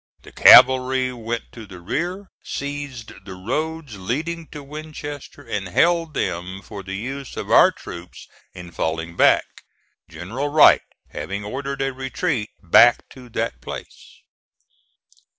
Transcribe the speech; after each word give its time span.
The 0.23 0.31
cavalry 0.31 1.13
went 1.13 1.51
to 1.51 1.67
the 1.67 1.79
rear, 1.79 2.31
seized 2.41 3.23
the 3.23 3.35
roads 3.35 3.97
leading 3.99 4.47
to 4.47 4.63
Winchester 4.63 5.43
and 5.47 5.67
held 5.67 6.15
them 6.15 6.63
for 6.63 6.81
the 6.81 6.95
use 6.95 7.37
of 7.37 7.51
our 7.51 7.69
troops 7.71 8.27
in 8.55 8.71
falling 8.71 9.15
back, 9.15 9.45
General 10.09 10.47
Wright 10.47 10.81
having 11.09 11.43
ordered 11.45 11.83
a 11.83 11.93
retreat 11.93 12.49
back 12.63 13.07
to 13.09 13.29
that 13.29 13.61
place. 13.61 14.23